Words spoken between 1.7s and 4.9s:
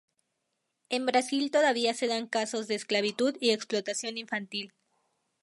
se dan casos de esclavitud y explotación infantil.